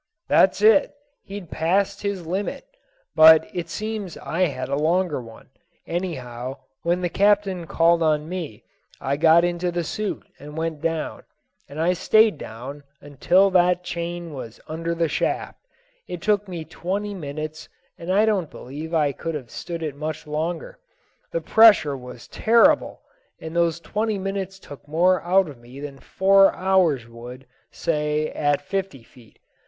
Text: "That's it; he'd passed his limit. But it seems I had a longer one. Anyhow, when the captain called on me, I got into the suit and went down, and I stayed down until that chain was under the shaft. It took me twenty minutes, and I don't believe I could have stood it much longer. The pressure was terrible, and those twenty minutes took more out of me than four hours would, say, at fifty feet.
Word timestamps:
"That's 0.27 0.63
it; 0.63 0.93
he'd 1.21 1.51
passed 1.51 2.01
his 2.01 2.25
limit. 2.25 2.65
But 3.15 3.47
it 3.53 3.69
seems 3.69 4.17
I 4.17 4.47
had 4.47 4.67
a 4.67 4.75
longer 4.75 5.21
one. 5.21 5.49
Anyhow, 5.85 6.57
when 6.81 7.01
the 7.01 7.07
captain 7.07 7.67
called 7.67 8.01
on 8.01 8.27
me, 8.27 8.63
I 8.99 9.15
got 9.15 9.43
into 9.43 9.71
the 9.71 9.83
suit 9.83 10.23
and 10.39 10.57
went 10.57 10.81
down, 10.81 11.21
and 11.69 11.79
I 11.79 11.93
stayed 11.93 12.39
down 12.39 12.81
until 12.99 13.51
that 13.51 13.83
chain 13.83 14.33
was 14.33 14.59
under 14.67 14.95
the 14.95 15.07
shaft. 15.07 15.59
It 16.07 16.19
took 16.19 16.47
me 16.47 16.65
twenty 16.65 17.13
minutes, 17.13 17.69
and 17.95 18.11
I 18.11 18.25
don't 18.25 18.49
believe 18.49 18.95
I 18.95 19.11
could 19.11 19.35
have 19.35 19.51
stood 19.51 19.83
it 19.83 19.93
much 19.95 20.25
longer. 20.25 20.79
The 21.31 21.41
pressure 21.41 21.95
was 21.95 22.27
terrible, 22.27 23.03
and 23.39 23.55
those 23.55 23.79
twenty 23.79 24.17
minutes 24.17 24.57
took 24.57 24.87
more 24.87 25.21
out 25.21 25.47
of 25.47 25.59
me 25.59 25.79
than 25.79 25.99
four 25.99 26.51
hours 26.55 27.07
would, 27.07 27.45
say, 27.69 28.29
at 28.31 28.61
fifty 28.63 29.03
feet. 29.03 29.37